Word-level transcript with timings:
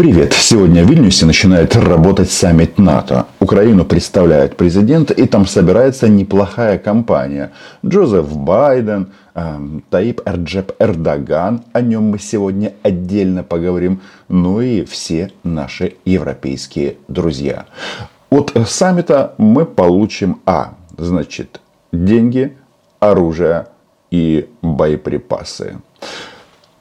Привет! 0.00 0.32
Сегодня 0.32 0.82
в 0.82 0.88
Вильнюсе 0.88 1.26
начинает 1.26 1.76
работать 1.76 2.30
саммит 2.30 2.78
НАТО. 2.78 3.26
Украину 3.38 3.84
представляет 3.84 4.56
президент, 4.56 5.10
и 5.10 5.26
там 5.26 5.44
собирается 5.44 6.08
неплохая 6.08 6.78
компания. 6.78 7.52
Джозеф 7.84 8.34
Байден, 8.34 9.12
э, 9.34 9.58
Таип 9.90 10.22
Эрджеп 10.24 10.72
Эрдоган, 10.78 11.64
о 11.74 11.82
нем 11.82 12.04
мы 12.04 12.18
сегодня 12.18 12.72
отдельно 12.82 13.42
поговорим, 13.42 14.00
ну 14.28 14.62
и 14.62 14.86
все 14.86 15.32
наши 15.44 15.96
европейские 16.06 16.96
друзья. 17.08 17.66
От 18.30 18.56
саммита 18.66 19.34
мы 19.36 19.66
получим, 19.66 20.40
а, 20.46 20.76
значит, 20.96 21.60
деньги, 21.92 22.56
оружие 23.00 23.66
и 24.10 24.48
боеприпасы. 24.62 25.76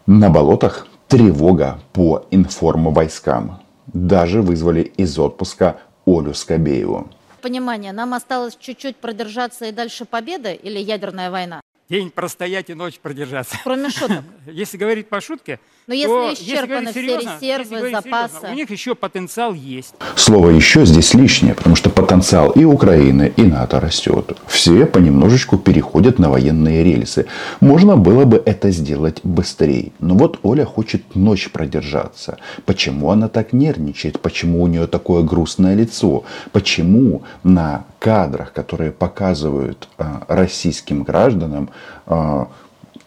На 0.05 0.29
болотах 0.29 0.87
Тревога 1.09 1.79
по 1.91 2.27
информвойскам. 2.29 3.63
Даже 3.87 4.43
вызвали 4.43 4.81
из 4.81 5.17
отпуска 5.17 5.77
Олю 6.05 6.35
Скобееву. 6.35 7.09
Понимание, 7.41 7.93
нам 7.93 8.13
осталось 8.13 8.55
чуть-чуть 8.59 8.97
продержаться 8.97 9.65
и 9.65 9.71
дальше 9.71 10.05
победа 10.05 10.51
или 10.51 10.77
ядерная 10.77 11.31
война? 11.31 11.61
День 11.89 12.11
простоять 12.11 12.69
и 12.69 12.75
ночь 12.75 12.99
продержаться. 12.99 13.57
Кроме 13.63 13.89
шуток. 13.89 14.23
Если 14.45 14.77
говорить 14.77 15.09
по 15.09 15.19
шутке, 15.21 15.59
Но 15.87 15.95
если 15.95 16.35
исчерпаны 16.35 16.91
все 16.91 17.01
резервы, 17.01 17.89
запасы. 17.89 18.47
у 18.47 18.53
них 18.53 18.69
еще 18.69 18.93
потенциал 18.93 19.55
есть. 19.55 19.95
Слово 20.15 20.51
«еще» 20.51 20.85
здесь 20.85 21.15
лишнее, 21.15 21.55
потому 21.55 21.75
что 21.75 21.89
потенциал 21.89 22.51
и 22.51 22.63
Украины, 22.63 23.33
и 23.35 23.41
НАТО 23.41 23.79
растет. 23.79 24.37
Все 24.45 24.85
понемножечку 24.85 25.57
переходят 25.57 26.19
на 26.19 26.29
военные 26.29 26.83
рельсы. 26.83 27.25
Можно 27.59 27.97
было 27.97 28.25
бы 28.25 28.41
это 28.45 28.69
сделать 28.69 29.21
быстрее. 29.23 29.91
Но 29.99 30.13
вот 30.13 30.39
Оля 30.43 30.65
хочет 30.65 31.15
ночь 31.15 31.49
продержаться. 31.49 32.37
Почему 32.65 33.09
она 33.09 33.29
так 33.29 33.51
нервничает? 33.51 34.19
Почему 34.19 34.61
у 34.61 34.67
нее 34.67 34.85
такое 34.85 35.23
грустное 35.23 35.73
лицо? 35.73 36.23
Почему 36.51 37.23
на 37.41 37.85
кадрах, 37.97 38.53
которые 38.53 38.91
показывают 38.91 39.89
а, 39.97 40.23
российским 40.27 41.03
гражданам, 41.03 41.69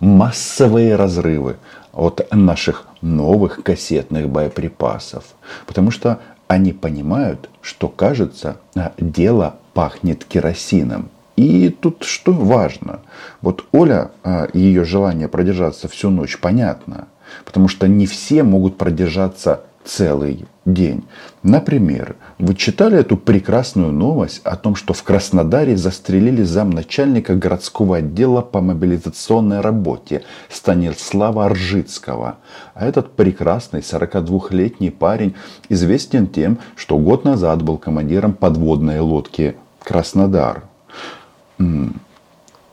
массовые 0.01 0.97
разрывы 0.97 1.57
от 1.93 2.27
наших 2.33 2.87
новых 3.01 3.63
кассетных 3.63 4.29
боеприпасов. 4.29 5.25
Потому 5.67 5.91
что 5.91 6.21
они 6.49 6.73
понимают, 6.73 7.49
что, 7.61 7.89
кажется, 7.89 8.57
а, 8.75 8.93
дело 8.99 9.57
пахнет 9.75 10.25
керосином. 10.25 11.09
И 11.37 11.71
тут 11.71 12.05
что 12.05 12.33
важно? 12.33 13.01
Вот 13.41 13.65
Оля, 13.73 14.11
ее 14.53 14.85
желание 14.85 15.29
продержаться 15.29 15.89
всю 15.89 16.11
ночь 16.11 16.39
понятно. 16.39 17.09
Потому 17.45 17.69
что 17.69 17.89
не 17.89 18.07
все 18.07 18.43
могут 18.43 18.77
продержаться 18.77 19.63
целый 19.85 20.47
день. 20.65 21.05
Например, 21.43 22.17
вы 22.39 22.55
читали 22.55 22.99
эту 22.99 23.17
прекрасную 23.17 23.93
новость 23.93 24.41
о 24.45 24.57
том, 24.57 24.75
что 24.75 24.93
в 24.95 25.03
Краснодаре 25.03 25.77
застрелили 25.77 26.43
замначальника 26.43 27.35
городского 27.35 27.97
отдела 27.99 28.43
по 28.43 28.61
мобилизационной 28.61 29.61
работе 29.61 30.23
Станислава 30.49 31.49
Ржицкого. 31.49 32.37
А 32.75 32.87
этот 32.87 33.13
прекрасный 33.13 33.81
42-летний 33.81 34.91
парень 34.91 35.35
известен 35.69 36.27
тем, 36.27 36.59
что 36.77 36.99
год 36.99 37.25
назад 37.25 37.63
был 37.63 37.79
командиром 37.79 38.35
подводной 38.35 39.01
лодки 39.01 39.57
Краснодар 39.83 40.65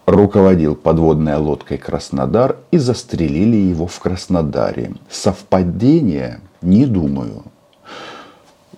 руководил 0.10 0.76
подводной 0.76 1.36
лодкой 1.36 1.78
Краснодар 1.78 2.58
и 2.72 2.78
застрелили 2.78 3.58
его 3.58 3.88
в 3.88 4.00
Краснодаре. 4.00 4.94
Совпадение? 5.10 6.42
Не 6.62 6.86
думаю. 6.86 7.44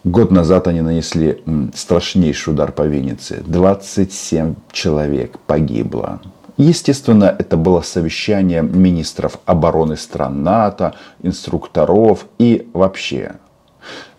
Год 0.04 0.32
назад 0.32 0.68
они 0.68 0.82
нанесли 0.82 1.44
страшнейший 1.76 2.54
удар 2.54 2.72
по 2.72 2.84
Виннице. 2.84 3.44
27 3.46 4.56
человек 4.72 5.38
погибло. 5.40 6.22
Естественно, 6.58 7.36
это 7.38 7.56
было 7.58 7.82
совещание 7.82 8.62
министров 8.62 9.40
обороны 9.46 9.98
стран 9.98 10.44
НАТО, 10.44 10.96
инструкторов 11.22 12.26
и 12.40 12.70
вообще. 12.74 13.36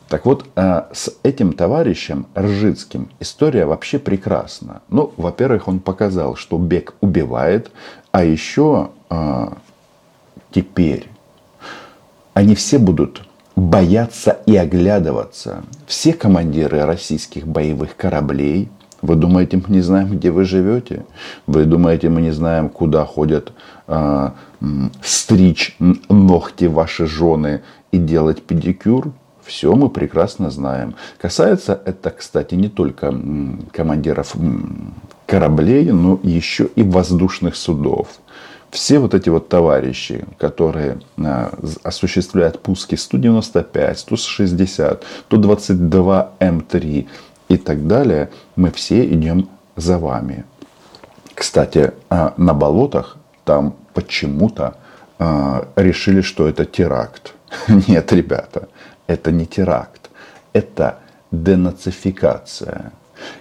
Так 0.08 0.26
вот, 0.26 0.44
э, 0.56 0.82
с 0.92 1.10
этим 1.22 1.52
товарищем 1.52 2.26
Ржицким 2.36 3.10
история 3.18 3.64
вообще 3.64 3.98
прекрасна. 3.98 4.82
Ну, 4.88 5.12
во-первых, 5.16 5.68
он 5.68 5.80
показал, 5.80 6.36
что 6.36 6.58
бег 6.58 6.94
убивает, 7.00 7.70
а 8.10 8.24
еще 8.24 8.90
э, 9.08 9.48
теперь 10.50 11.08
они 12.34 12.54
все 12.54 12.78
будут 12.78 13.22
бояться 13.56 14.38
и 14.46 14.56
оглядываться. 14.56 15.64
Все 15.86 16.12
командиры 16.12 16.84
российских 16.84 17.46
боевых 17.46 17.96
кораблей, 17.96 18.68
вы 19.02 19.16
думаете, 19.16 19.56
мы 19.56 19.74
не 19.74 19.80
знаем, 19.80 20.10
где 20.10 20.30
вы 20.30 20.44
живете? 20.44 21.04
Вы 21.48 21.64
думаете, 21.64 22.08
мы 22.08 22.22
не 22.22 22.30
знаем, 22.30 22.68
куда 22.68 23.04
ходят 23.04 23.52
э, 23.88 24.30
стричь 25.02 25.76
ногти 26.08 26.66
ваши 26.66 27.06
жены 27.06 27.62
и 27.90 27.98
делать 27.98 28.42
педикюр? 28.42 29.12
Все 29.44 29.74
мы 29.74 29.90
прекрасно 29.90 30.50
знаем. 30.50 30.94
Касается 31.20 31.80
это, 31.84 32.10
кстати, 32.10 32.54
не 32.54 32.68
только 32.68 33.12
командиров 33.72 34.36
кораблей, 35.26 35.90
но 35.90 36.20
еще 36.22 36.68
и 36.76 36.84
воздушных 36.84 37.56
судов 37.56 38.08
все 38.72 38.98
вот 38.98 39.12
эти 39.12 39.28
вот 39.28 39.50
товарищи, 39.50 40.24
которые 40.38 40.98
а, 41.18 41.52
осуществляют 41.84 42.62
пуски 42.62 42.96
195, 42.96 43.98
160, 43.98 45.04
122 45.26 46.32
М3 46.40 47.06
и 47.48 47.56
так 47.58 47.86
далее, 47.86 48.30
мы 48.56 48.70
все 48.70 49.04
идем 49.04 49.50
за 49.76 49.98
вами. 49.98 50.44
Кстати, 51.34 51.92
а, 52.08 52.32
на 52.38 52.54
болотах 52.54 53.18
там 53.44 53.76
почему-то 53.92 54.78
а, 55.18 55.68
решили, 55.76 56.22
что 56.22 56.48
это 56.48 56.64
теракт. 56.64 57.34
Нет, 57.68 58.10
ребята, 58.10 58.68
это 59.06 59.30
не 59.32 59.44
теракт, 59.44 60.08
это 60.54 61.00
денацификация. 61.30 62.92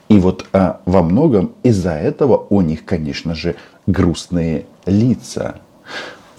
И 0.09 0.19
вот 0.19 0.46
а, 0.52 0.81
во 0.86 1.02
многом 1.02 1.53
из-за 1.63 1.94
этого 1.94 2.46
у 2.50 2.62
них, 2.62 2.84
конечно 2.84 3.34
же, 3.34 3.56
грустные 3.88 4.66
лица. 4.86 5.56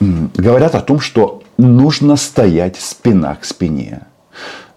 Говорят 0.00 0.75
о 0.75 0.80
том, 0.80 1.00
что 1.00 1.42
нужно 1.56 2.16
стоять 2.16 2.76
спина 2.76 3.34
к 3.36 3.44
спине. 3.44 4.03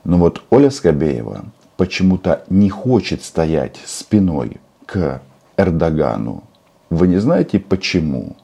Но 0.04 0.18
вот 0.18 0.44
Оля 0.50 0.70
Скобеева 0.70 1.46
почему-то 1.78 2.44
не 2.50 2.70
хочет 2.70 3.24
стоять 3.24 3.78
спиной 3.86 4.58
к 4.86 5.22
Эрдогану. 5.58 6.44
Вы 6.90 7.08
не 7.08 7.18
знаете 7.18 7.60
почему? 7.60 8.36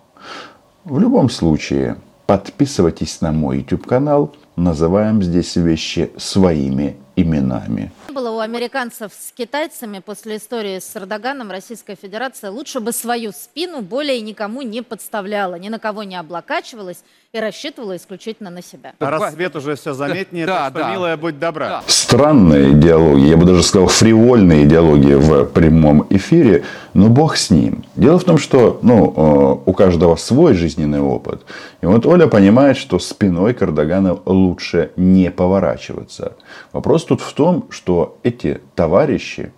В 0.83 0.99
любом 0.99 1.29
случае, 1.29 1.97
подписывайтесь 2.25 3.21
на 3.21 3.31
мой 3.31 3.59
YouTube 3.59 3.85
канал. 3.85 4.33
Называем 4.55 5.21
здесь 5.21 5.55
вещи 5.55 6.11
своими 6.17 6.95
именами. 7.15 7.91
Было 8.11 8.29
у 8.31 8.39
американцев 8.39 9.13
с 9.13 9.31
китайцами 9.31 9.99
после 9.99 10.35
истории 10.35 10.79
с 10.79 10.97
Эрдоганом 10.97 11.49
Российская 11.49 11.95
Федерация 11.95 12.51
лучше 12.51 12.81
бы 12.81 12.91
свою 12.91 13.31
спину 13.31 13.81
более 13.81 14.19
никому 14.19 14.61
не 14.63 14.81
подставляла, 14.81 15.55
ни 15.55 15.69
на 15.69 15.79
кого 15.79 16.03
не 16.03 16.17
облокачивалась 16.17 17.05
и 17.33 17.39
рассчитывала 17.39 17.95
исключительно 17.95 18.49
на 18.49 18.61
себя. 18.61 18.93
А 18.99 19.09
рассвет 19.09 19.55
уже 19.55 19.75
все 19.75 19.93
заметнее, 19.93 20.45
Да, 20.51 20.65
так 20.65 20.71
что, 20.71 20.79
да. 20.79 20.91
милая, 20.91 21.15
будь 21.15 21.39
добра. 21.39 21.81
Странные 21.87 22.73
идеологии, 22.73 23.29
я 23.29 23.37
бы 23.37 23.45
даже 23.45 23.63
сказал 23.63 23.87
фривольные 23.87 24.65
идеологии 24.65 25.15
в 25.15 25.45
прямом 25.45 26.05
эфире, 26.09 26.65
но 26.93 27.07
бог 27.07 27.37
с 27.37 27.49
ним. 27.49 27.85
Дело 27.95 28.19
в 28.19 28.25
том, 28.25 28.37
что 28.37 28.79
ну, 28.81 29.61
э, 29.65 29.69
у 29.69 29.73
каждого 29.73 30.17
свой 30.17 30.55
жизненный 30.55 30.99
опыт. 30.99 31.45
И 31.81 31.85
вот 31.85 32.05
Оля 32.05 32.27
понимает, 32.27 32.75
что 32.75 32.99
спиной 32.99 33.53
к 33.53 33.61
Эрдогану 33.61 34.21
лучше 34.25 34.91
не 34.97 35.31
поворачиваться. 35.31 36.33
Вопрос 36.73 37.05
тут 37.05 37.21
в 37.21 37.31
том, 37.31 37.67
что 37.69 38.17
эти 38.23 38.59
товарищи, 38.75 39.53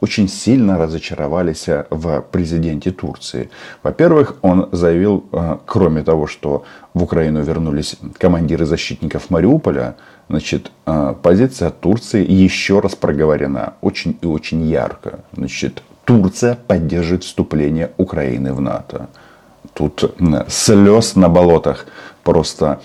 очень 0.00 0.28
сильно 0.28 0.78
разочаровались 0.78 1.68
а, 1.68 1.86
в 1.90 2.20
президенте 2.30 2.90
Турции. 2.90 3.50
Во-первых, 3.82 4.36
он 4.42 4.68
заявил, 4.72 5.24
а, 5.32 5.60
кроме 5.64 6.02
того, 6.02 6.26
что 6.26 6.64
в 6.94 7.02
Украину 7.02 7.42
вернулись 7.42 7.96
командиры 8.18 8.66
защитников 8.66 9.30
Мариуполя, 9.30 9.96
значит, 10.28 10.70
позиция 11.22 11.70
Турции 11.70 12.24
еще 12.30 12.80
раз 12.80 12.94
проговорена 12.94 13.74
очень 13.80 14.18
и 14.20 14.26
очень 14.26 14.62
ярко. 14.62 15.20
Значит, 15.32 15.82
Турция 16.04 16.58
поддерживает 16.66 17.24
вступление 17.24 17.92
Украины 17.96 18.52
в 18.52 18.60
НАТО. 18.60 19.08
Тут 19.78 20.12
слез 20.48 21.14
на 21.14 21.28
болотах 21.28 21.86
просто 22.24 22.80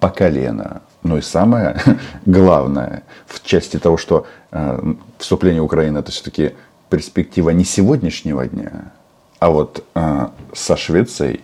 по 0.00 0.08
колено. 0.08 0.80
Ну 1.02 1.18
и 1.18 1.20
самое 1.20 1.76
главное 2.26 3.02
в 3.26 3.44
части 3.44 3.78
того, 3.78 3.98
что 3.98 4.26
э, 4.50 4.94
вступление 5.18 5.60
Украины 5.60 5.98
это 5.98 6.10
все-таки 6.10 6.52
перспектива 6.88 7.50
не 7.50 7.64
сегодняшнего 7.64 8.46
дня, 8.46 8.92
а 9.40 9.50
вот 9.50 9.84
э, 9.94 10.28
со 10.54 10.76
Швецией 10.78 11.42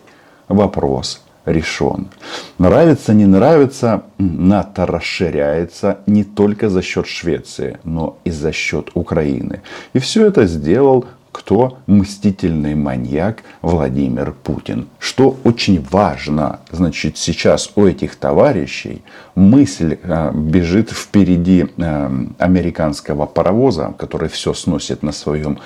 вопрос 0.48 1.20
решен. 1.44 2.08
Нравится, 2.56 3.12
не 3.12 3.26
нравится, 3.26 4.04
НАТО 4.16 4.86
расширяется 4.86 5.98
не 6.06 6.24
только 6.24 6.70
за 6.70 6.80
счет 6.80 7.06
Швеции, 7.06 7.78
но 7.84 8.16
и 8.24 8.30
за 8.30 8.52
счет 8.52 8.90
Украины. 8.94 9.60
И 9.92 9.98
все 9.98 10.24
это 10.24 10.46
сделал 10.46 11.04
кто 11.32 11.78
мстительный 11.86 12.74
маньяк 12.74 13.42
Владимир 13.62 14.32
Путин. 14.32 14.88
Что 14.98 15.36
очень 15.44 15.84
важно, 15.90 16.60
значит, 16.70 17.16
сейчас 17.16 17.70
у 17.76 17.84
этих 17.84 18.16
товарищей 18.16 19.02
мысль 19.34 19.98
э, 20.02 20.32
бежит 20.32 20.90
впереди 20.90 21.66
э, 21.76 22.26
американского 22.38 23.26
паровоза, 23.26 23.94
который 23.98 24.28
все 24.28 24.54
сносит 24.54 25.02
на 25.02 25.12
своем 25.12 25.58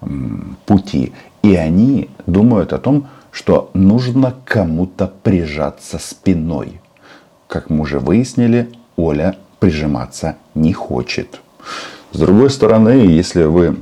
э, 0.00 0.06
пути. 0.66 1.12
И 1.42 1.54
они 1.54 2.10
думают 2.26 2.72
о 2.72 2.78
том, 2.78 3.08
что 3.30 3.70
нужно 3.74 4.34
кому-то 4.44 5.12
прижаться 5.22 5.98
спиной. 5.98 6.80
Как 7.46 7.70
мы 7.70 7.82
уже 7.82 7.98
выяснили, 7.98 8.70
Оля 8.96 9.36
прижиматься 9.58 10.36
не 10.54 10.72
хочет. 10.72 11.40
С 12.12 12.18
другой 12.18 12.50
стороны, 12.50 12.90
если 12.90 13.44
вы 13.44 13.76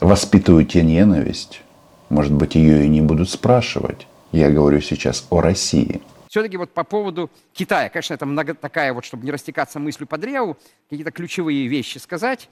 воспитываете 0.00 0.82
ненависть, 0.82 1.62
может 2.08 2.32
быть, 2.32 2.54
ее 2.54 2.84
и 2.84 2.88
не 2.88 3.00
будут 3.00 3.30
спрашивать. 3.30 4.06
Я 4.32 4.50
говорю 4.50 4.80
сейчас 4.80 5.26
о 5.30 5.40
России. 5.40 6.02
Все-таки 6.28 6.56
вот 6.56 6.70
по 6.70 6.84
поводу 6.84 7.30
Китая, 7.52 7.88
конечно, 7.88 8.14
это 8.14 8.26
много, 8.26 8.54
такая 8.54 8.92
вот, 8.92 9.04
чтобы 9.04 9.24
не 9.24 9.30
растекаться 9.30 9.78
мыслью 9.78 10.08
по 10.08 10.18
древу, 10.18 10.56
какие-то 10.90 11.12
ключевые 11.12 11.68
вещи 11.68 11.98
сказать. 11.98 12.48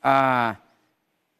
А, 0.00 0.56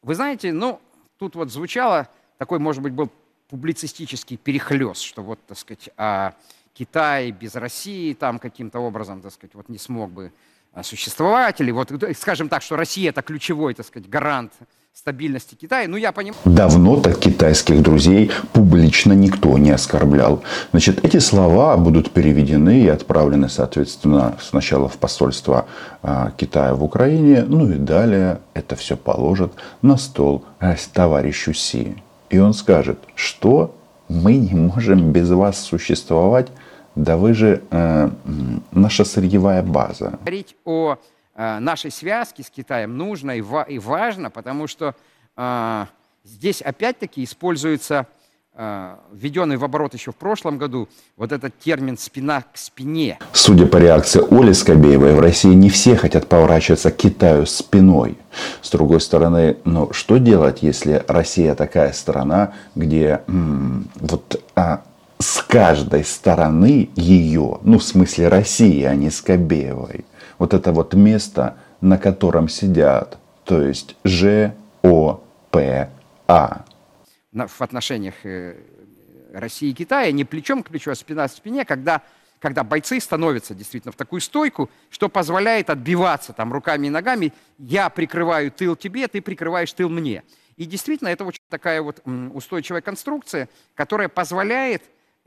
вы 0.03 0.15
знаете, 0.15 0.51
ну, 0.51 0.79
тут 1.17 1.35
вот 1.35 1.51
звучало, 1.51 2.07
такой, 2.37 2.59
может 2.59 2.83
быть, 2.83 2.93
был 2.93 3.09
публицистический 3.49 4.37
перехлест, 4.37 5.01
что 5.01 5.23
вот, 5.23 5.39
так 5.47 5.57
сказать, 5.57 5.89
а, 5.97 6.33
Китай 6.73 7.31
без 7.31 7.55
России 7.55 8.13
там 8.13 8.37
каким-то 8.37 8.79
образом, 8.79 9.21
так 9.21 9.33
сказать, 9.33 9.55
вот 9.55 9.69
не 9.69 9.79
смог 9.79 10.11
бы 10.11 10.31
а, 10.73 10.83
существовать, 10.83 11.61
или 11.61 11.71
вот, 11.71 11.91
скажем 12.15 12.49
так, 12.49 12.61
что 12.61 12.75
Россия 12.75 13.09
это 13.09 13.23
ключевой, 13.23 13.73
так 13.73 13.85
сказать, 13.85 14.07
гарант 14.07 14.53
стабильности 14.97 15.53
Китая. 15.53 15.87
Ну, 15.87 15.95
я 15.95 16.11
понимаю. 16.11 16.41
Давно 16.45 16.99
так 16.99 17.19
китайских 17.19 17.83
друзей 17.83 18.31
публично 18.51 19.13
никто 19.13 19.55
не 19.59 19.69
оскорблял. 19.69 20.41
Значит, 20.71 21.05
эти 21.05 21.19
слова 21.19 21.77
будут 21.77 22.09
переведены 22.11 22.81
и 22.81 22.87
отправлены, 22.87 23.47
соответственно, 23.47 24.35
сначала 24.41 24.89
в 24.89 24.97
посольство 24.97 25.67
а, 26.01 26.31
Китая 26.31 26.73
в 26.73 26.83
Украине, 26.83 27.45
ну 27.47 27.69
и 27.69 27.75
далее 27.77 28.39
это 28.55 28.75
все 28.75 28.97
положат 28.97 29.53
на 29.83 29.97
стол 29.97 30.43
а, 30.59 30.75
товарищу 30.93 31.53
Си. 31.53 31.95
И 32.31 32.39
он 32.39 32.53
скажет, 32.53 32.97
что 33.13 33.75
мы 34.09 34.35
не 34.35 34.55
можем 34.55 35.11
без 35.11 35.29
вас 35.29 35.59
существовать, 35.59 36.47
да 36.95 37.17
вы 37.17 37.35
же 37.35 37.61
э, 37.69 38.09
наша 38.71 39.05
сырьевая 39.05 39.61
база. 39.61 40.17
Говорить 40.23 40.55
о 40.65 40.95
Э, 40.95 41.16
нашей 41.37 41.91
связки 41.91 42.41
с 42.41 42.49
Китаем 42.49 42.97
нужно 42.97 43.31
и, 43.31 43.41
ва 43.41 43.63
и 43.63 43.77
важно, 43.79 44.29
потому 44.29 44.67
что 44.67 44.95
э, 45.35 45.85
здесь 46.23 46.61
опять-таки 46.61 47.23
используется 47.23 48.07
э, 48.55 48.95
введенный 49.13 49.57
в 49.57 49.63
оборот 49.63 49.93
еще 49.93 50.11
в 50.11 50.15
прошлом 50.15 50.57
году 50.57 50.89
вот 51.15 51.31
этот 51.31 51.57
термин 51.59 51.97
«спина 51.97 52.41
к 52.41 52.57
спине». 52.57 53.19
Судя 53.33 53.67
по 53.67 53.77
реакции 53.77 54.21
Оли 54.31 54.53
Скобеевой, 54.53 55.13
в 55.13 55.19
России 55.19 55.53
не 55.53 55.69
все 55.69 55.95
хотят 55.95 56.27
поворачиваться 56.27 56.89
к 56.89 56.97
Китаю 56.97 57.45
спиной. 57.45 58.17
С 58.61 58.71
другой 58.71 58.99
стороны, 58.99 59.57
ну 59.63 59.93
что 59.93 60.17
делать, 60.17 60.63
если 60.63 61.03
Россия 61.07 61.53
такая 61.55 61.93
страна, 61.93 62.53
где 62.75 63.21
м, 63.27 63.87
вот 63.95 64.41
а, 64.55 64.81
с 65.19 65.41
каждой 65.43 66.03
стороны 66.03 66.89
ее, 66.95 67.59
ну 67.61 67.79
в 67.79 67.83
смысле 67.83 68.27
России, 68.27 68.83
а 68.83 68.95
не 68.95 69.09
Скобеевой, 69.09 70.05
вот 70.37 70.53
это 70.53 70.71
вот 70.71 70.93
место, 70.93 71.57
на 71.81 71.97
котором 71.97 72.49
сидят, 72.49 73.17
то 73.43 73.61
есть 73.61 73.95
Ж, 74.03 74.53
О, 74.83 75.21
П, 75.51 75.89
А. 76.27 76.65
В 77.31 77.61
отношениях 77.61 78.15
э, 78.23 78.55
России 79.33 79.69
и 79.69 79.73
Китая 79.73 80.11
не 80.11 80.25
плечом 80.25 80.63
к 80.63 80.69
плечу, 80.69 80.91
а 80.91 80.95
спина 80.95 81.27
к 81.27 81.31
спине, 81.31 81.65
когда, 81.65 82.01
когда 82.39 82.63
бойцы 82.63 82.99
становятся 82.99 83.53
действительно 83.53 83.91
в 83.91 83.95
такую 83.95 84.21
стойку, 84.21 84.69
что 84.89 85.09
позволяет 85.09 85.69
отбиваться 85.69 86.33
там 86.33 86.51
руками 86.51 86.87
и 86.87 86.89
ногами. 86.89 87.33
Я 87.57 87.89
прикрываю 87.89 88.51
тыл 88.51 88.75
тебе, 88.75 89.07
ты 89.07 89.21
прикрываешь 89.21 89.71
тыл 89.73 89.89
мне. 89.89 90.23
И 90.55 90.65
действительно, 90.65 91.09
это 91.09 91.23
очень 91.23 91.43
такая 91.49 91.81
вот 91.81 92.01
устойчивая 92.33 92.81
конструкция, 92.81 93.47
которая 93.75 94.09
позволяет 94.09 94.83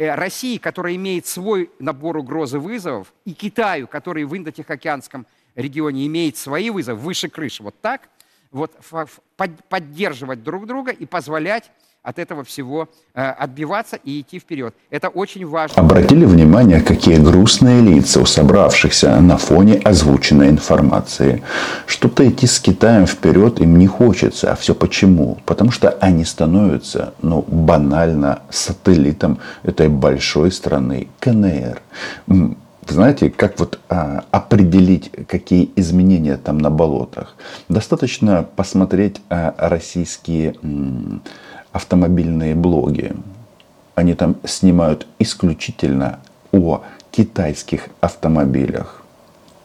России, 0.09 0.57
которая 0.57 0.97
имеет 0.97 1.27
свой 1.27 1.71
набор 1.79 2.17
угроз 2.17 2.55
и 2.55 2.57
вызовов, 2.57 3.13
и 3.25 3.35
Китаю, 3.35 3.87
который 3.87 4.25
в 4.25 4.35
Индо-Тихоокеанском 4.37 5.27
регионе 5.55 6.07
имеет 6.07 6.37
свои 6.37 6.71
вызовы 6.71 6.99
выше 6.99 7.29
крыши, 7.29 7.63
вот 7.63 7.79
так, 7.81 8.09
вот 8.51 8.73
поддерживать 9.69 10.43
друг 10.43 10.67
друга 10.67 10.91
и 10.91 11.07
позволять 11.07 11.71
от 12.03 12.19
этого 12.19 12.45
всего 12.45 12.89
э, 13.15 13.23
отбиваться 13.23 13.97
и 13.97 14.21
идти 14.21 14.39
вперед. 14.39 14.75
Это 14.91 15.09
очень 15.09 15.47
важно. 15.47 15.83
Обратили 15.83 16.25
внимание, 16.25 16.81
какие 16.81 17.17
грустные 17.17 17.83
лица 17.83 18.21
у 18.21 18.27
собравшихся 18.27 19.21
на 19.21 19.37
фоне 19.37 19.75
озвученной 19.75 20.49
информации. 20.49 21.43
Что-то 21.87 22.29
идти 22.29 22.47
с 22.47 22.59
Китаем 22.59 23.07
вперед 23.07 23.61
им 23.61 23.79
не 23.79 23.87
хочется. 23.87 24.53
А 24.53 24.57
все 24.57 24.75
почему? 24.75 25.39
Потому 25.45 25.71
что 25.71 25.91
они 26.01 26.25
становятся, 26.25 27.13
ну, 27.21 27.45
банально 27.47 28.43
сателлитом 28.51 29.39
этой 29.63 29.89
большой 29.89 30.53
страны 30.53 31.09
КНР 31.21 31.83
знаете, 32.89 33.31
как 33.31 33.59
вот 33.59 33.79
а, 33.89 34.25
определить, 34.31 35.11
какие 35.29 35.71
изменения 35.77 36.37
там 36.37 36.59
на 36.59 36.71
болотах? 36.71 37.37
Достаточно 37.69 38.47
посмотреть 38.57 39.21
а, 39.29 39.55
российские 39.57 40.55
м, 40.63 41.23
автомобильные 41.73 42.55
блоги. 42.55 43.13
Они 43.95 44.15
там 44.15 44.37
снимают 44.45 45.07
исключительно 45.19 46.21
о 46.53 46.83
китайских 47.11 47.89
автомобилях. 48.01 49.03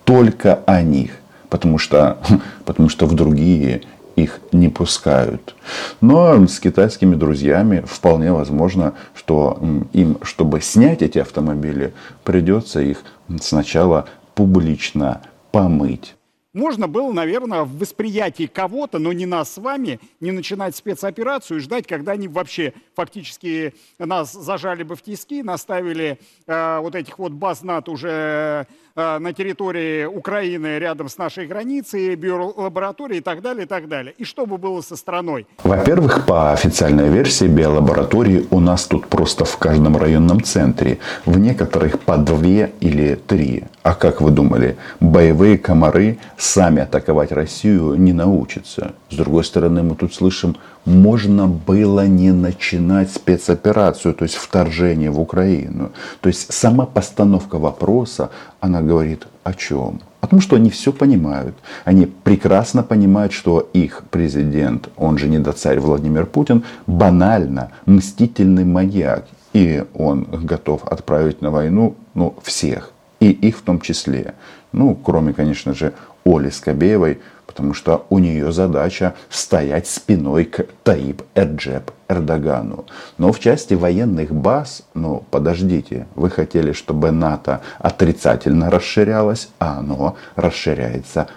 Только 0.03 0.59
о 0.65 0.81
них. 0.81 1.11
Потому 1.49 1.77
что, 1.77 2.17
потому 2.65 2.89
что 2.89 3.05
в 3.05 3.13
другие 3.13 3.83
их 4.15 4.39
не 4.51 4.69
пускают. 4.69 5.55
Но 6.01 6.47
с 6.47 6.59
китайскими 6.59 7.15
друзьями 7.15 7.83
вполне 7.85 8.31
возможно, 8.31 8.93
что 9.13 9.59
им, 9.93 10.17
чтобы 10.21 10.61
снять 10.61 11.01
эти 11.01 11.19
автомобили, 11.19 11.93
придется 12.23 12.81
их 12.81 13.03
сначала 13.41 14.05
публично 14.33 15.21
помыть 15.51 16.14
можно 16.55 16.87
было, 16.87 17.11
наверное, 17.11 17.63
в 17.63 17.77
восприятии 17.77 18.47
кого-то, 18.47 18.97
но 18.97 19.11
не 19.11 19.25
нас 19.25 19.53
с 19.53 19.57
вами, 19.57 19.99
не 20.21 20.31
начинать 20.31 20.75
спецоперацию 20.75 21.57
и 21.57 21.59
ждать, 21.59 21.85
когда 21.85 22.13
они 22.13 22.29
вообще 22.29 22.73
фактически 22.95 23.73
нас 23.99 24.31
зажали 24.31 24.83
бы 24.83 24.95
в 24.95 25.01
тиски, 25.01 25.43
наставили 25.43 26.17
э, 26.47 26.79
вот 26.79 26.95
этих 26.95 27.19
вот 27.19 27.33
баз 27.33 27.61
НАТО 27.61 27.91
уже 27.91 28.67
на 28.95 29.33
территории 29.33 30.05
Украины 30.05 30.79
рядом 30.79 31.09
с 31.09 31.17
нашей 31.17 31.47
границей, 31.47 32.15
биолаборатории 32.15 33.17
и 33.17 33.21
так 33.21 33.41
далее, 33.41 33.65
и 33.65 33.67
так 33.67 33.89
далее. 33.89 34.13
И 34.17 34.23
что 34.23 34.45
бы 34.45 34.57
было 34.57 34.81
со 34.81 34.95
страной? 34.95 35.47
Во-первых, 35.63 36.25
по 36.25 36.53
официальной 36.53 37.09
версии 37.09 37.45
биолаборатории 37.45 38.47
у 38.51 38.59
нас 38.61 38.85
тут 38.85 39.07
просто 39.07 39.43
в 39.43 39.57
каждом 39.57 39.97
районном 39.97 40.41
центре. 40.41 40.99
В 41.25 41.37
некоторых 41.37 41.99
по 41.99 42.17
две 42.17 42.71
или 42.79 43.15
три. 43.15 43.65
А 43.83 43.93
как 43.93 44.21
вы 44.21 44.31
думали, 44.31 44.77
боевые 44.99 45.57
комары 45.57 46.17
сами 46.37 46.81
атаковать 46.81 47.31
Россию 47.31 47.95
не 47.95 48.13
научатся? 48.13 48.93
С 49.09 49.15
другой 49.15 49.43
стороны, 49.43 49.83
мы 49.83 49.95
тут 49.95 50.13
слышим, 50.13 50.55
можно 50.85 51.47
было 51.47 52.07
не 52.07 52.31
начинать 52.31 53.11
спецоперацию, 53.11 54.13
то 54.13 54.23
есть 54.23 54.35
вторжение 54.35 55.11
в 55.11 55.19
Украину. 55.19 55.91
То 56.21 56.29
есть 56.29 56.53
сама 56.53 56.85
постановка 56.85 57.57
вопроса, 57.57 58.31
она 58.59 58.81
говорит 58.85 59.27
о 59.43 59.53
чем? 59.53 60.01
О 60.21 60.27
том, 60.27 60.41
что 60.41 60.55
они 60.55 60.69
все 60.69 60.91
понимают. 60.91 61.55
Они 61.83 62.05
прекрасно 62.05 62.83
понимают, 62.83 63.33
что 63.33 63.69
их 63.73 64.03
президент, 64.09 64.89
он 64.97 65.17
же 65.17 65.27
недоцарь 65.27 65.79
Владимир 65.79 66.25
Путин, 66.25 66.63
банально 66.87 67.71
мстительный 67.85 68.65
маньяк. 68.65 69.25
И 69.53 69.83
он 69.93 70.23
готов 70.23 70.83
отправить 70.85 71.41
на 71.41 71.51
войну 71.51 71.95
ну, 72.13 72.35
всех 72.43 72.91
и 73.19 73.31
их 73.31 73.57
в 73.57 73.61
том 73.61 73.79
числе. 73.79 74.33
Ну, 74.71 74.95
кроме, 74.95 75.33
конечно 75.33 75.73
же, 75.73 75.93
Оли 76.25 76.49
Скобеевой, 76.49 77.19
потому 77.55 77.73
что 77.73 78.05
у 78.09 78.19
нее 78.19 78.51
задача 78.51 79.15
стоять 79.29 79.87
спиной 79.87 80.43
к 80.43 80.67
Таиб 80.83 81.21
Эрджеп 81.35 81.91
Эрдогану. 82.09 82.83
Но 83.17 83.31
в 83.31 83.39
части 83.39 83.75
военных 83.75 84.33
баз, 84.33 84.83
ну 84.93 85.23
подождите, 85.31 86.05
вы 86.15 86.29
хотели, 86.29 86.73
чтобы 86.73 87.11
НАТО 87.11 87.61
отрицательно 87.79 88.69
расширялось, 88.69 89.47
а 89.57 89.79
оно 89.79 90.17
расширяется 90.35 91.27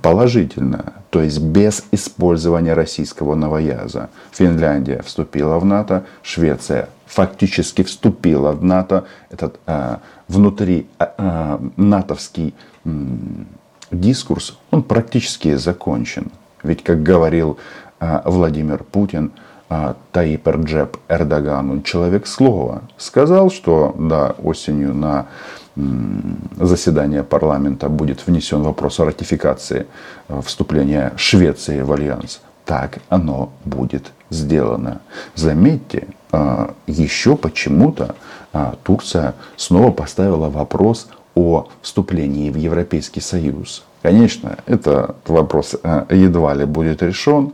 положительно, 0.00 0.94
то 1.10 1.20
есть 1.20 1.42
без 1.42 1.84
использования 1.92 2.72
российского 2.72 3.34
новояза. 3.34 4.08
Финляндия 4.32 5.02
вступила 5.02 5.58
в 5.58 5.66
НАТО, 5.66 6.06
Швеция 6.22 6.88
фактически 7.04 7.82
вступила 7.82 8.52
в 8.52 8.64
НАТО, 8.64 9.04
этот 9.28 9.60
э, 9.66 9.96
внутри 10.28 10.86
э, 10.98 11.58
натовский 11.76 12.54
э, 12.86 12.90
дискурс, 13.90 14.58
он 14.78 14.84
практически 14.84 15.56
закончен. 15.56 16.30
Ведь, 16.62 16.84
как 16.84 17.02
говорил 17.02 17.58
э, 18.00 18.20
Владимир 18.24 18.84
Путин, 18.84 19.32
э, 19.70 19.94
Таип 20.12 20.46
Эрджеп 20.46 20.96
Эрдоган, 21.08 21.70
он 21.70 21.82
человек 21.82 22.26
слова, 22.26 22.82
сказал, 22.96 23.50
что 23.50 23.94
да, 23.98 24.34
осенью 24.42 24.94
на 24.94 25.26
заседание 26.56 27.22
парламента 27.22 27.88
будет 27.88 28.26
внесен 28.26 28.62
вопрос 28.62 29.00
о 29.00 29.04
ратификации 29.04 29.86
э, 30.28 30.40
вступления 30.44 31.12
Швеции 31.16 31.82
в 31.82 31.92
альянс. 31.92 32.40
Так 32.64 32.98
оно 33.08 33.50
будет 33.64 34.12
сделано. 34.30 35.00
Заметьте, 35.34 36.06
еще 36.86 37.34
почему-то 37.34 38.14
Турция 38.82 39.34
снова 39.56 39.90
поставила 39.90 40.50
вопрос 40.50 41.08
о 41.34 41.68
вступлении 41.80 42.50
в 42.50 42.56
Европейский 42.56 43.22
Союз. 43.22 43.87
Конечно, 44.02 44.58
этот 44.66 45.28
вопрос 45.28 45.74
едва 46.10 46.54
ли 46.54 46.64
будет 46.64 47.02
решен. 47.02 47.52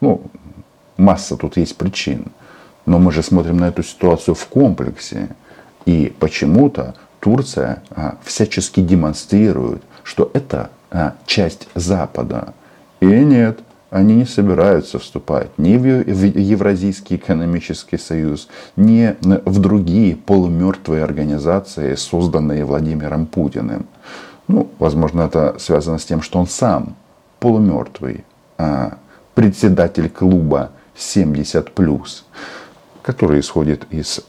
Ну, 0.00 0.22
масса 0.96 1.36
тут 1.36 1.56
есть 1.56 1.76
причин. 1.76 2.26
Но 2.86 2.98
мы 2.98 3.12
же 3.12 3.22
смотрим 3.22 3.58
на 3.58 3.68
эту 3.68 3.82
ситуацию 3.82 4.34
в 4.34 4.46
комплексе. 4.46 5.28
И 5.86 6.12
почему-то 6.18 6.94
Турция 7.20 7.82
а, 7.90 8.16
всячески 8.24 8.80
демонстрирует, 8.80 9.82
что 10.02 10.30
это 10.34 10.70
часть 11.26 11.68
Запада. 11.74 12.52
И 13.00 13.06
нет, 13.06 13.60
они 13.90 14.14
не 14.14 14.24
собираются 14.24 14.98
вступать 14.98 15.50
ни 15.58 15.76
в 15.76 15.84
Евразийский 16.38 17.16
экономический 17.16 17.98
союз, 17.98 18.48
ни 18.76 19.16
в 19.20 19.58
другие 19.60 20.16
полумертвые 20.16 21.04
организации, 21.04 21.94
созданные 21.94 22.64
Владимиром 22.64 23.26
Путиным. 23.26 23.86
Ну, 24.50 24.68
возможно, 24.80 25.22
это 25.22 25.56
связано 25.60 25.98
с 25.98 26.04
тем, 26.04 26.22
что 26.22 26.40
он 26.40 26.48
сам 26.48 26.96
полумертвый, 27.38 28.24
а, 28.58 28.98
председатель 29.34 30.10
клуба 30.10 30.72
70+, 30.96 32.24
который 33.00 33.38
исходит 33.38 33.86
из 33.90 34.26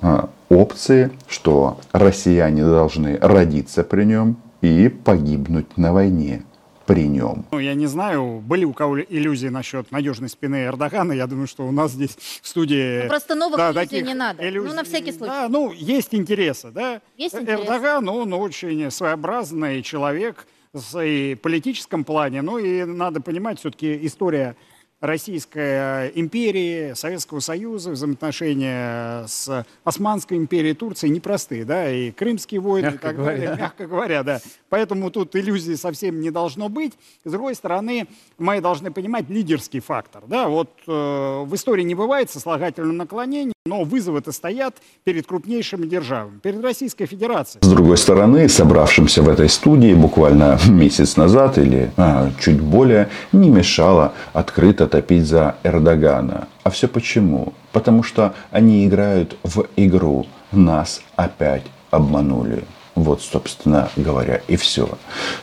опции, 0.50 1.10
что 1.28 1.80
россияне 1.92 2.64
должны 2.64 3.18
родиться 3.18 3.84
при 3.84 4.04
нем 4.04 4.38
и 4.62 4.90
погибнуть 4.90 5.76
на 5.76 5.92
войне 5.92 6.44
при 6.92 7.08
нем. 7.08 7.46
Ну, 7.52 7.60
я 7.60 7.74
не 7.74 7.88
знаю, 7.88 8.42
были 8.46 8.66
у 8.66 8.74
кого 8.74 9.00
иллюзии 9.00 9.48
насчет 9.48 9.92
надежной 9.92 10.28
спины 10.28 10.66
Эрдогана. 10.66 11.14
Я 11.14 11.26
думаю, 11.26 11.48
что 11.48 11.66
у 11.66 11.72
нас 11.72 11.92
здесь 11.92 12.18
в 12.42 12.48
студии... 12.48 13.04
Ну, 13.04 13.10
просто 13.10 13.36
новых 13.36 13.58
да, 13.58 13.72
иллюзий 13.72 14.02
не 14.02 14.14
надо. 14.14 14.48
Иллюзий, 14.48 14.68
ну, 14.68 14.76
на 14.76 14.84
всякий 14.84 15.12
случай. 15.14 15.32
Да, 15.32 15.48
ну, 15.48 15.72
есть 15.72 16.14
интересы, 16.14 16.70
да. 16.72 17.02
Есть 17.16 17.36
интерес. 17.36 17.62
Эрдоган, 17.62 18.10
он 18.10 18.34
очень 18.34 18.92
своеобразный 18.92 19.82
человек 19.84 20.48
в 20.74 21.36
политическом 21.38 22.04
плане. 22.04 22.42
Ну, 22.42 22.58
и 22.58 22.84
надо 22.84 23.22
понимать, 23.22 23.60
все-таки 23.60 24.06
история 24.06 24.58
Российской 25.02 26.12
империи, 26.14 26.94
Советского 26.94 27.40
Союза, 27.40 27.92
взаимоотношения 27.92 29.26
с 29.28 29.66
Османской 29.84 30.38
империей, 30.38 30.76
Турцией 30.76 31.12
непростые, 31.12 31.66
да, 31.66 31.92
и 31.92 32.12
Крымские 32.12 32.62
войны, 32.62 32.86
мягко 32.86 32.98
и 32.98 33.02
так 33.02 33.16
говоря. 33.16 33.38
далее, 33.38 33.56
мягко 33.60 33.88
говоря, 33.88 34.24
да. 34.24 34.40
Поэтому 34.70 35.10
тут 35.10 35.36
иллюзий 35.36 35.76
совсем 35.76 36.22
не 36.22 36.30
должно 36.30 36.70
быть. 36.70 36.94
С 37.26 37.32
другой 37.32 37.56
стороны, 37.56 38.08
мы 38.38 38.62
должны 38.62 38.92
понимать 38.92 39.28
лидерский 39.28 39.80
фактор, 39.80 40.24
да, 40.28 40.48
вот 40.48 40.70
э, 40.88 40.92
в 40.92 41.56
истории 41.56 41.84
не 41.84 41.96
бывает 41.96 42.30
сослагательного 42.30 42.94
наклонения, 42.94 43.54
но 43.68 43.84
вызовы-то 43.84 44.32
стоят 44.32 44.78
перед 45.04 45.28
крупнейшими 45.28 45.86
державами, 45.86 46.40
перед 46.40 46.64
Российской 46.64 47.06
Федерацией. 47.06 47.64
С 47.64 47.68
другой 47.70 47.98
стороны, 47.98 48.50
собравшимся 48.50 49.22
в 49.22 49.30
этой 49.30 49.50
студии 49.50 49.94
буквально 49.94 50.60
месяц 50.68 51.16
назад 51.16 51.60
или 51.60 51.92
а, 51.96 52.32
чуть 52.40 52.60
более, 52.60 53.10
не 53.32 53.52
мешало 53.52 54.14
открыто 54.34 54.88
топить 54.88 55.28
за 55.28 55.58
Эрдогана. 55.64 56.48
А 56.64 56.72
все 56.72 56.88
почему? 56.88 57.54
Потому 57.72 58.02
что 58.02 58.34
они 58.50 58.88
играют 58.88 59.38
в 59.44 59.68
игру. 59.76 60.26
Нас 60.52 61.02
опять 61.16 61.64
обманули. 61.92 62.64
Вот, 62.96 63.22
собственно 63.22 63.90
говоря, 63.96 64.42
и 64.48 64.58
все. 64.58 64.90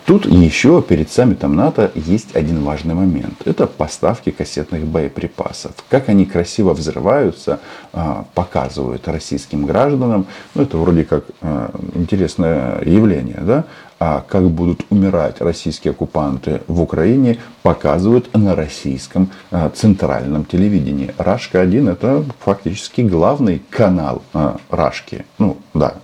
Тут 0.04 0.26
еще 0.26 0.82
перед 0.82 1.10
саммитом 1.10 1.56
НАТО 1.56 1.90
есть 1.94 2.36
один 2.36 2.62
важный 2.62 2.94
момент. 2.94 3.40
Это 3.46 3.66
поставки 3.66 4.30
кассетных 4.30 4.84
боеприпасов. 4.84 5.72
Как 5.88 6.10
они 6.10 6.26
красиво 6.26 6.74
взрываются, 6.74 7.60
а, 7.94 8.26
показывают 8.34 9.08
российским 9.08 9.64
гражданам. 9.64 10.26
Ну, 10.54 10.62
это 10.62 10.76
вроде 10.76 11.04
как 11.04 11.24
а, 11.40 11.70
интересное 11.94 12.82
явление, 12.84 13.40
да? 13.40 13.64
А 13.98 14.24
как 14.28 14.48
будут 14.50 14.84
умирать 14.90 15.40
российские 15.40 15.92
оккупанты 15.92 16.60
в 16.68 16.82
Украине, 16.82 17.38
показывают 17.62 18.32
на 18.36 18.54
российском 18.54 19.30
а, 19.50 19.70
центральном 19.70 20.44
телевидении. 20.44 21.14
Рашка-1 21.16 21.90
это 21.90 22.24
фактически 22.40 23.00
главный 23.00 23.62
канал 23.70 24.22
Рашки. 24.70 25.24
Ну, 25.38 25.56
да, 25.72 25.94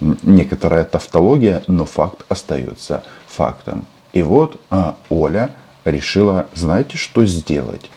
некоторая 0.00 0.84
тавтология, 0.84 1.62
но 1.66 1.84
факт 1.84 2.24
остается 2.28 3.02
фактом. 3.26 3.86
И 4.12 4.22
вот 4.22 4.60
а, 4.70 4.96
Оля 5.08 5.50
решила, 5.84 6.46
знаете, 6.54 6.96
что 6.96 7.26
сделать? 7.26 7.90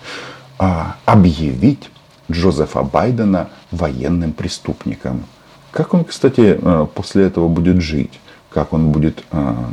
А, 0.57 0.97
объявить 1.05 1.89
Джозефа 2.29 2.83
Байдена 2.83 3.49
военным 3.71 4.33
преступником. 4.33 5.25
Как 5.71 5.93
он, 5.93 6.03
кстати, 6.03 6.59
а, 6.61 6.85
после 6.85 7.25
этого 7.25 7.47
будет 7.47 7.81
жить? 7.81 8.19
Как 8.49 8.73
он 8.73 8.91
будет 8.91 9.23
а, 9.31 9.71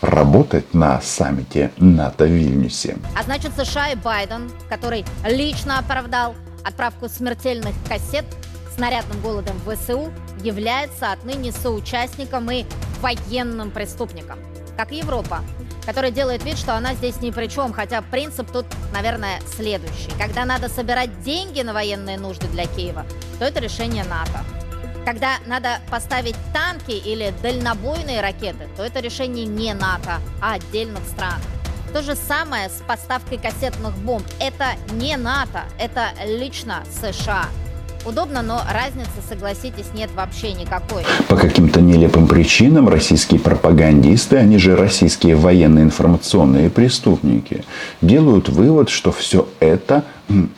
работать 0.00 0.72
на 0.74 1.00
саммите 1.00 1.72
НАТО 1.76 2.24
в 2.24 2.30
Вильнюсе? 2.30 2.96
А 3.18 3.22
значит, 3.22 3.52
США 3.56 3.90
и 3.90 3.96
Байден, 3.96 4.50
который 4.68 5.04
лично 5.26 5.78
оправдал 5.78 6.34
отправку 6.64 7.08
смертельных 7.08 7.74
кассет 7.88 8.24
снарядным 8.78 9.20
голодом 9.20 9.58
в 9.58 9.74
ВСУ, 9.74 10.12
является 10.44 11.10
отныне 11.10 11.50
соучастником 11.50 12.48
и 12.48 12.64
военным 13.00 13.72
преступником, 13.72 14.38
как 14.76 14.92
Европа, 14.92 15.40
которая 15.84 16.12
делает 16.12 16.44
вид, 16.44 16.56
что 16.56 16.76
она 16.76 16.94
здесь 16.94 17.20
ни 17.20 17.32
при 17.32 17.48
чем, 17.48 17.72
хотя 17.72 18.02
принцип 18.02 18.52
тут, 18.52 18.66
наверное, 18.92 19.40
следующий. 19.56 20.12
Когда 20.16 20.44
надо 20.44 20.68
собирать 20.68 21.22
деньги 21.22 21.60
на 21.62 21.72
военные 21.72 22.18
нужды 22.18 22.46
для 22.46 22.66
Киева, 22.66 23.04
то 23.40 23.44
это 23.44 23.58
решение 23.58 24.04
НАТО. 24.04 24.44
Когда 25.04 25.38
надо 25.46 25.80
поставить 25.90 26.36
танки 26.52 26.92
или 26.92 27.34
дальнобойные 27.42 28.20
ракеты, 28.20 28.68
то 28.76 28.84
это 28.84 29.00
решение 29.00 29.44
не 29.44 29.74
НАТО, 29.74 30.20
а 30.40 30.52
отдельных 30.52 31.02
стран. 31.04 31.40
То 31.92 32.02
же 32.02 32.14
самое 32.14 32.68
с 32.68 32.82
поставкой 32.86 33.38
кассетных 33.38 33.96
бомб. 33.96 34.24
Это 34.38 34.74
не 34.92 35.16
НАТО, 35.16 35.62
это 35.80 36.10
лично 36.24 36.84
США. 37.02 37.46
Удобно, 38.04 38.42
но 38.42 38.62
разницы, 38.72 39.10
согласитесь, 39.28 39.92
нет 39.94 40.10
вообще 40.14 40.52
никакой. 40.52 41.04
По 41.28 41.36
каким-то 41.36 41.80
нелепым 41.80 42.26
причинам 42.26 42.88
российские 42.88 43.40
пропагандисты, 43.40 44.36
они 44.36 44.58
же 44.58 44.76
российские 44.76 45.36
военные 45.36 45.84
информационные 45.84 46.70
преступники, 46.70 47.64
делают 48.00 48.48
вывод, 48.48 48.88
что 48.88 49.12
все 49.12 49.48
это 49.60 50.04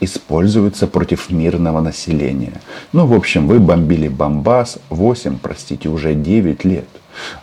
используется 0.01 0.87
против 0.87 1.31
мирного 1.31 1.81
населения. 1.81 2.61
Ну, 2.93 3.07
в 3.07 3.15
общем, 3.15 3.47
вы 3.47 3.59
бомбили 3.59 4.09
Бомбас 4.09 4.79
8, 4.91 5.39
простите, 5.39 5.89
уже 5.89 6.15
9 6.15 6.65
лет. 6.65 6.89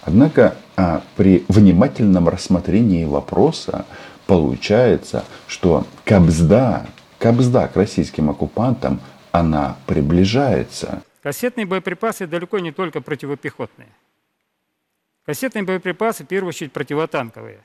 Однако 0.04 0.56
а, 0.76 1.02
при 1.16 1.44
внимательном 1.48 2.30
рассмотрении 2.30 3.06
вопроса 3.06 3.86
получается, 4.26 5.24
что 5.48 5.86
Кабзда, 6.06 6.86
Кабзда 7.20 7.68
к 7.68 7.76
российским 7.76 8.30
оккупантам 8.30 9.00
она 9.40 9.78
приближается. 9.86 11.04
Кассетные 11.22 11.66
боеприпасы 11.66 12.28
далеко 12.28 12.60
не 12.60 12.72
только 12.72 13.02
противопехотные. 13.02 13.90
Кассетные 15.26 15.64
боеприпасы, 15.64 16.24
в 16.24 16.28
первую 16.28 16.50
очередь, 16.50 16.72
противотанковые. 16.72 17.62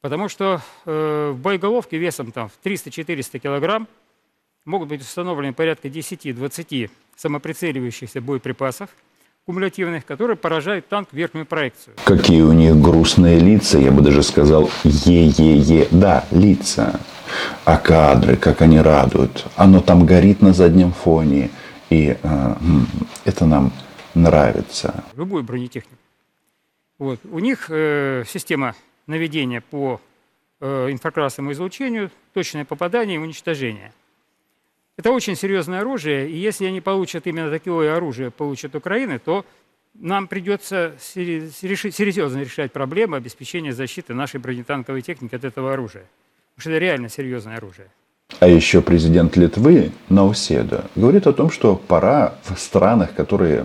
Потому 0.00 0.28
что 0.28 0.60
э, 0.84 1.30
в 1.32 1.38
боеголовке 1.38 1.98
весом 1.98 2.32
там, 2.32 2.48
в 2.48 2.58
300-400 2.64 3.38
килограмм 3.38 3.88
могут 4.64 4.88
быть 4.88 5.00
установлены 5.00 5.52
порядка 5.52 5.88
10-20 5.88 6.90
самоприцеливающихся 7.14 8.20
боеприпасов 8.20 8.90
кумулятивных, 9.46 10.04
которые 10.04 10.36
поражают 10.36 10.88
танк 10.88 11.08
верхнюю 11.12 11.46
проекцию. 11.46 11.94
Какие 12.04 12.42
у 12.42 12.52
них 12.52 12.76
грустные 12.76 13.38
лица, 13.38 13.78
я 13.78 13.92
бы 13.92 14.02
даже 14.02 14.22
сказал, 14.22 14.68
е-е-е, 14.82 15.86
да, 15.92 16.24
лица. 16.32 17.00
А 17.64 17.78
кадры, 17.78 18.36
как 18.36 18.60
они 18.62 18.80
радуют. 18.80 19.46
Оно 19.56 19.80
там 19.80 20.04
горит 20.04 20.42
на 20.42 20.52
заднем 20.52 20.92
фоне. 20.92 21.50
И 21.90 22.16
э, 22.20 22.54
это 23.24 23.46
нам 23.46 23.72
нравится. 24.14 25.04
Любую 25.16 25.44
бронетехнику. 25.44 25.96
Вот. 26.98 27.20
У 27.30 27.38
них 27.38 27.66
э, 27.68 28.24
система 28.26 28.74
наведения 29.06 29.60
по 29.60 30.00
э, 30.60 30.90
инфракрасному 30.90 31.52
излучению, 31.52 32.10
точное 32.32 32.64
попадание 32.64 33.16
и 33.16 33.18
уничтожение. 33.18 33.92
Это 34.96 35.10
очень 35.12 35.36
серьезное 35.36 35.80
оружие, 35.80 36.30
и 36.30 36.36
если 36.36 36.64
они 36.64 36.80
получат 36.80 37.26
именно 37.26 37.50
такое 37.50 37.94
оружие, 37.94 38.30
получат 38.30 38.74
Украины, 38.74 39.18
то 39.18 39.44
нам 39.94 40.26
придется 40.26 40.96
серьезно 41.00 42.40
решать 42.40 42.72
проблемы 42.72 43.16
обеспечения 43.16 43.72
защиты 43.72 44.14
нашей 44.14 44.40
бронетанковой 44.40 45.02
техники 45.02 45.34
от 45.34 45.44
этого 45.44 45.72
оружия. 45.74 46.06
Потому 46.54 46.60
что 46.60 46.70
это 46.70 46.78
реально 46.78 47.08
серьезное 47.10 47.56
оружие. 47.56 47.90
А 48.38 48.46
еще 48.46 48.82
президент 48.82 49.36
Литвы 49.36 49.92
Науседа 50.10 50.84
говорит 50.94 51.26
о 51.26 51.32
том, 51.32 51.50
что 51.50 51.74
пора 51.74 52.34
в 52.42 52.58
странах, 52.60 53.14
которые 53.14 53.64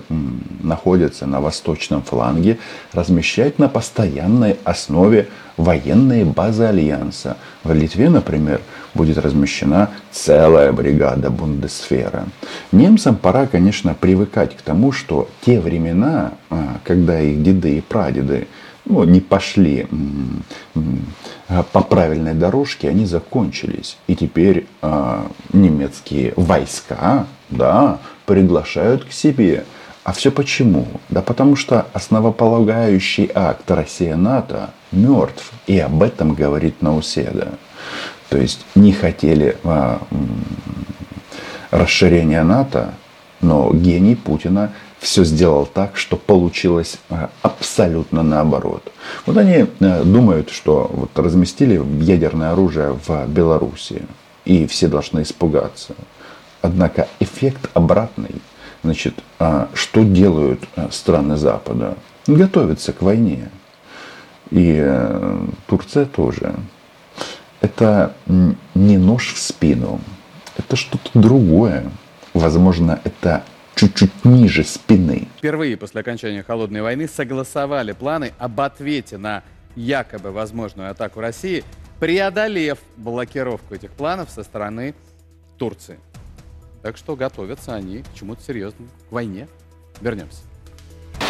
находятся 0.63 1.25
на 1.25 1.41
восточном 1.41 2.03
фланге, 2.03 2.57
размещать 2.93 3.59
на 3.59 3.67
постоянной 3.67 4.57
основе 4.63 5.27
военные 5.57 6.23
базы 6.23 6.63
Альянса. 6.63 7.35
В 7.65 7.73
Литве, 7.73 8.09
например, 8.09 8.61
будет 8.93 9.17
размещена 9.17 9.89
целая 10.09 10.71
бригада 10.71 11.29
Бундесфера. 11.29 12.27
Немцам 12.71 13.17
пора, 13.17 13.47
конечно, 13.47 13.93
привыкать 13.93 14.55
к 14.55 14.61
тому, 14.61 14.93
что 14.93 15.27
те 15.45 15.59
времена, 15.59 16.31
а, 16.49 16.77
когда 16.85 17.19
их 17.19 17.43
деды 17.43 17.79
и 17.79 17.81
прадеды 17.81 18.47
ну, 18.85 19.03
не 19.03 19.21
пошли 19.21 19.87
по 21.71 21.81
правильной 21.81 22.33
дорожке, 22.33 22.89
они 22.89 23.05
закончились. 23.05 23.97
И 24.07 24.15
теперь 24.15 24.67
э, 24.81 25.23
немецкие 25.53 26.33
войска 26.35 27.27
да, 27.49 27.99
приглашают 28.25 29.05
к 29.05 29.11
себе. 29.11 29.65
А 30.03 30.13
все 30.13 30.31
почему? 30.31 30.87
Да 31.09 31.21
потому 31.21 31.55
что 31.55 31.87
основополагающий 31.93 33.29
акт 33.33 33.69
Россия-НАТО 33.69 34.71
мертв. 34.91 35.51
И 35.67 35.77
об 35.79 36.01
этом 36.01 36.33
говорит 36.33 36.81
Науседа. 36.81 37.53
То 38.29 38.37
есть 38.37 38.65
не 38.75 38.93
хотели 38.93 39.57
э, 39.63 39.97
расширения 41.69 42.43
НАТО, 42.43 42.93
но 43.41 43.71
гений 43.73 44.15
Путина 44.15 44.71
все 45.01 45.23
сделал 45.23 45.65
так, 45.65 45.97
что 45.97 46.15
получилось 46.15 46.99
э, 47.09 47.27
абсолютно 47.41 48.21
наоборот. 48.21 48.91
Вот 49.25 49.35
они 49.35 49.65
э, 49.79 50.03
думают, 50.03 50.51
что 50.51 50.89
вот 50.93 51.17
разместили 51.17 51.81
ядерное 52.03 52.51
оружие 52.51 52.97
в 53.05 53.27
Беларуси, 53.27 54.03
и 54.45 54.67
все 54.67 54.87
должны 54.87 55.23
испугаться. 55.23 55.95
Однако 56.61 57.07
эффект 57.19 57.71
обратный. 57.73 58.35
Значит, 58.83 59.15
а 59.39 59.69
что 59.73 60.03
делают 60.03 60.63
э, 60.75 60.87
страны 60.91 61.35
Запада? 61.35 61.97
Готовятся 62.27 62.93
к 62.93 63.01
войне. 63.01 63.49
И 64.51 64.85
Турция 65.65 66.05
тоже. 66.05 66.53
Это 67.61 68.13
не 68.75 68.97
нож 68.97 69.33
в 69.33 69.39
спину, 69.39 70.01
это 70.57 70.75
что-то 70.75 71.09
другое. 71.13 71.89
Возможно, 72.33 72.99
это 73.03 73.43
чуть-чуть 73.81 74.25
ниже 74.25 74.63
спины. 74.63 75.27
Впервые 75.39 75.75
после 75.75 76.01
окончания 76.01 76.43
Холодной 76.43 76.83
войны 76.83 77.07
согласовали 77.07 77.93
планы 77.93 78.31
об 78.37 78.61
ответе 78.61 79.17
на 79.17 79.41
якобы 79.75 80.29
возможную 80.31 80.91
атаку 80.91 81.19
России, 81.19 81.63
преодолев 81.99 82.77
блокировку 82.97 83.73
этих 83.73 83.89
планов 83.91 84.29
со 84.29 84.43
стороны 84.43 84.93
Турции. 85.57 85.99
Так 86.83 86.95
что 86.95 87.15
готовятся 87.15 87.73
они 87.73 88.03
к 88.03 88.13
чему-то 88.13 88.43
серьезному, 88.43 88.87
к 89.09 89.11
войне. 89.11 89.47
Вернемся. 89.99 90.41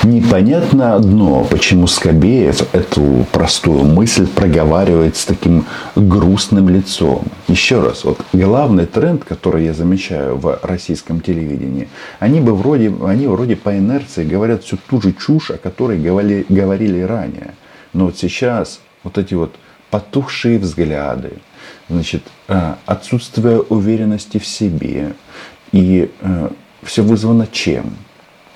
Непонятно 0.04 0.96
одно, 0.96 1.44
почему 1.44 1.86
Скобеев 1.86 2.74
эту 2.74 3.28
простую 3.32 3.84
мысль 3.84 4.26
проговаривает 4.26 5.16
с 5.16 5.26
таким 5.26 5.66
грустным 5.96 6.70
лицом. 6.70 7.26
Еще 7.48 7.80
раз, 7.82 8.04
вот 8.04 8.20
главный 8.34 8.88
тренд, 8.88 9.24
который 9.24 9.66
я 9.66 9.76
замечаю 9.76 10.38
в 10.38 10.60
российском 10.64 11.22
телевидении, 11.22 11.88
они 12.20 12.42
бы 12.42 12.56
вроде, 12.56 12.92
они 13.06 13.28
вроде 13.28 13.56
по 13.56 13.78
инерции 13.78 14.26
говорят 14.26 14.64
всю 14.64 14.78
ту 14.78 15.00
же 15.00 15.14
чушь, 15.14 15.52
о 15.52 15.58
которой 15.58 16.00
говорили, 16.00 16.48
говорили 16.50 17.02
ранее. 17.02 17.54
Но 17.94 18.06
вот 18.06 18.18
сейчас 18.18 18.80
вот 19.04 19.20
эти 19.20 19.36
вот 19.36 19.54
потухшие 19.92 20.58
взгляды, 20.58 21.34
значит, 21.90 22.24
э, 22.48 22.74
отсутствие 22.88 23.60
уверенности 23.60 24.40
в 24.40 24.48
себе. 24.48 25.14
И 25.72 26.10
э, 26.22 26.50
все 26.82 27.04
вызвано 27.04 27.46
чем? 27.52 27.98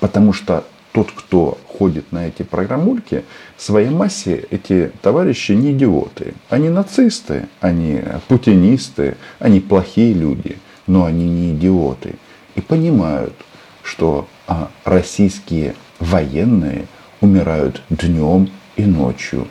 Потому 0.00 0.32
что 0.32 0.64
тот, 0.96 1.12
кто 1.12 1.58
ходит 1.68 2.10
на 2.10 2.26
эти 2.26 2.42
программульки, 2.42 3.24
в 3.58 3.62
своей 3.62 3.90
массе 3.90 4.46
эти 4.50 4.90
товарищи 5.02 5.52
не 5.52 5.72
идиоты. 5.72 6.32
Они 6.48 6.70
нацисты, 6.70 7.48
они 7.60 8.00
путинисты, 8.28 9.18
они 9.38 9.60
плохие 9.60 10.14
люди, 10.14 10.56
но 10.86 11.04
они 11.04 11.28
не 11.28 11.52
идиоты. 11.52 12.14
И 12.54 12.62
понимают, 12.62 13.34
что 13.82 14.26
а, 14.48 14.70
российские 14.84 15.74
военные 16.00 16.86
умирают 17.20 17.82
днем 17.90 18.48
и 18.76 18.84
ночью. 18.86 19.48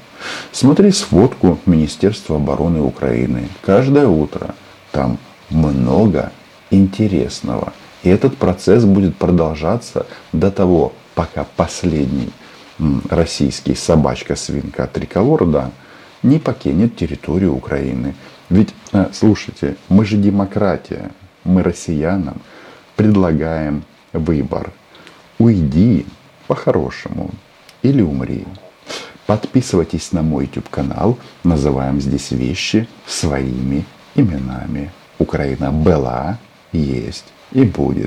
Смотри 0.51 0.89
сводку 0.89 1.60
Министерства 1.67 2.38
обороны 2.38 2.81
Украины. 2.81 3.49
Каждое 3.62 4.08
утро 4.08 4.55
там 4.91 5.19
много 5.51 6.31
интересного. 6.71 7.71
И 8.01 8.10
этот 8.10 8.36
процесс 8.36 8.84
будет 8.84 9.15
продолжаться 9.15 10.08
до 10.34 10.49
того 10.49 10.93
пока 11.15 11.45
последний 11.56 12.30
российский 13.10 13.73
собачка-свинка 13.73 14.88
триколор, 14.88 15.45
да, 15.45 15.71
не 16.23 16.39
покинет 16.39 16.95
территорию 16.95 17.56
Украины. 17.56 18.15
Ведь, 18.49 18.73
э, 18.91 19.08
слушайте, 19.13 19.78
мы 19.89 20.06
же 20.06 20.17
демократия, 20.17 21.12
мы 21.43 21.63
россиянам 21.63 22.41
предлагаем 22.95 23.84
выбор. 24.13 24.71
Уйди 25.39 26.06
по-хорошему 26.47 27.32
или 27.82 28.01
умри. 28.01 28.45
Подписывайтесь 29.25 30.12
на 30.12 30.21
мой 30.21 30.45
YouTube 30.45 30.69
канал, 30.69 31.17
называем 31.43 31.99
здесь 31.99 32.32
вещи 32.32 32.88
своими 33.08 33.86
именами. 34.15 34.91
Украина 35.17 35.71
была, 35.71 36.38
есть 36.71 37.25
и 37.51 37.63
будет. 37.63 38.06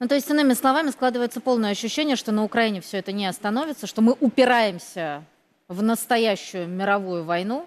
Ну, 0.00 0.06
то 0.06 0.14
есть, 0.14 0.30
иными 0.30 0.52
словами, 0.54 0.90
складывается 0.90 1.40
полное 1.40 1.72
ощущение, 1.72 2.14
что 2.14 2.30
на 2.30 2.44
Украине 2.44 2.80
все 2.80 2.98
это 2.98 3.10
не 3.10 3.26
остановится, 3.26 3.86
что 3.86 4.00
мы 4.00 4.14
упираемся 4.20 5.24
в 5.66 5.82
настоящую 5.82 6.68
мировую 6.68 7.24
войну. 7.24 7.66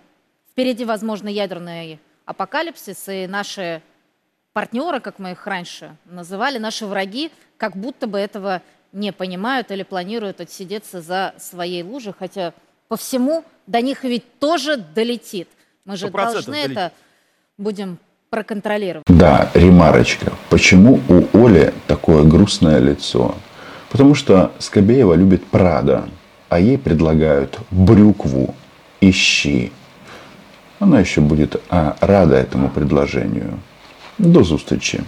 Впереди, 0.50 0.86
возможно, 0.86 1.28
ядерный 1.28 2.00
апокалипсис, 2.26 3.10
и 3.10 3.28
наши 3.28 3.82
партнеры, 4.54 5.00
как 5.02 5.20
мы 5.20 5.32
их 5.32 5.46
раньше 5.46 5.96
называли, 6.06 6.58
наши 6.58 6.86
враги, 6.86 7.32
как 7.58 7.76
будто 7.76 8.08
бы 8.08 8.17
этого 8.17 8.62
не 8.91 9.12
понимают 9.12 9.72
или 9.72 9.84
планируют 9.84 10.41
отсидеться 10.41 11.02
за 11.02 11.34
своей 11.38 11.84
лужей, 11.84 12.13
хотя 12.17 12.54
по 12.88 12.98
всему 12.98 13.44
до 13.67 13.82
них 13.82 14.04
ведь 14.04 14.39
тоже 14.39 14.78
долетит. 14.78 15.48
Мы 15.86 15.96
же 15.96 16.10
должны 16.10 16.54
долетит. 16.54 16.72
это 16.72 16.91
будем 17.58 17.98
проконтролировать. 18.30 19.06
Да, 19.08 19.50
ремарочка. 19.54 20.32
Почему 20.50 21.00
у 21.10 21.46
Оли 21.46 21.74
такое 22.01 22.23
грустное 22.23 22.79
лицо? 22.79 23.35
Потому 23.89 24.15
что 24.15 24.51
Скобеева 24.57 25.13
любит 25.13 25.45
Прада, 25.45 26.05
а 26.49 26.59
ей 26.59 26.77
предлагают 26.77 27.59
брюкву 27.69 28.55
ищи. 29.01 29.71
Она 30.79 30.99
еще 30.99 31.21
будет 31.21 31.61
а, 31.69 31.95
рада 32.01 32.35
этому 32.35 32.69
предложению. 32.69 33.59
До 34.17 34.43
встречи. 34.57 35.03